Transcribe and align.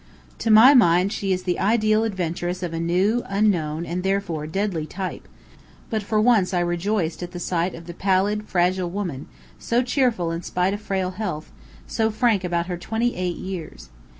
To 0.39 0.49
my 0.49 0.73
mind 0.73 1.13
she 1.13 1.31
is 1.31 1.43
the 1.43 1.59
ideal 1.59 2.03
adventuress 2.05 2.63
of 2.63 2.73
a 2.73 2.79
new, 2.79 3.21
unknown, 3.27 3.85
and 3.85 4.01
therefore 4.01 4.47
deadly 4.47 4.87
type; 4.87 5.27
but 5.91 6.01
for 6.01 6.19
once 6.19 6.55
I 6.55 6.59
rejoiced 6.61 7.21
at 7.21 7.39
sight 7.39 7.75
of 7.75 7.85
the 7.85 7.93
pallid, 7.93 8.49
fragile 8.49 8.89
woman, 8.89 9.27
so 9.59 9.83
cheerful 9.83 10.31
in 10.31 10.41
spite 10.41 10.73
of 10.73 10.81
frail 10.81 11.11
health, 11.11 11.51
so 11.85 12.09
frank 12.09 12.43
about 12.43 12.65
her 12.65 12.77
twenty 12.77 13.15
eight 13.15 13.37
years. 13.37 13.89